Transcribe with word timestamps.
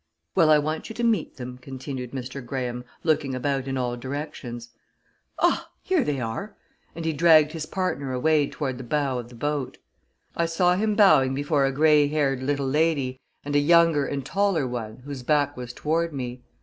"Well, 0.33 0.49
I 0.49 0.57
want 0.57 0.89
you 0.89 0.95
to 0.95 1.03
meet 1.03 1.37
them," 1.37 1.59
continued 1.59 2.09
Mr. 2.09 2.43
Graham, 2.43 2.85
looking 3.03 3.35
about 3.35 3.67
in 3.67 3.77
all 3.77 3.95
directions. 3.95 4.69
"Ah, 5.37 5.69
here 5.83 6.03
they 6.03 6.19
are!" 6.19 6.55
and 6.95 7.05
he 7.05 7.13
dragged 7.13 7.51
his 7.51 7.67
partner 7.67 8.11
away 8.11 8.49
toward 8.49 8.79
the 8.79 8.83
bow 8.83 9.19
of 9.19 9.29
the 9.29 9.35
boat. 9.35 9.77
I 10.35 10.47
saw 10.47 10.73
him 10.75 10.95
bowing 10.95 11.35
before 11.35 11.67
a 11.67 11.71
gray 11.71 12.07
haired 12.07 12.41
little 12.41 12.65
lady, 12.67 13.19
and 13.45 13.55
a 13.55 13.59
younger 13.59 14.07
and 14.07 14.25
taller 14.25 14.65
one 14.67 15.03
whose 15.05 15.21
back 15.21 15.55
was 15.55 15.71
toward 15.71 16.13
me. 16.13 16.41